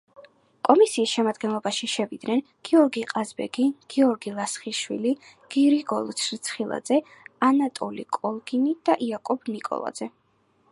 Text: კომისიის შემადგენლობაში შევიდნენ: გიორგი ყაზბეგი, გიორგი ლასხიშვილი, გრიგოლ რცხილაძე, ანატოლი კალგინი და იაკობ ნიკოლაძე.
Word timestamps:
კომისიის 0.67 1.11
შემადგენლობაში 1.17 1.89
შევიდნენ: 1.95 2.41
გიორგი 2.69 3.03
ყაზბეგი, 3.11 3.67
გიორგი 3.95 4.33
ლასხიშვილი, 4.39 5.13
გრიგოლ 5.57 6.11
რცხილაძე, 6.23 7.01
ანატოლი 7.51 8.09
კალგინი 8.19 8.77
და 8.91 9.01
იაკობ 9.11 9.57
ნიკოლაძე. 9.59 10.13